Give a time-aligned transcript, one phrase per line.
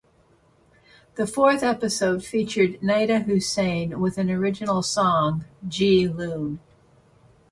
[1.13, 6.59] The fourth episode featured Nida Hussain with an original song "Jee Loon".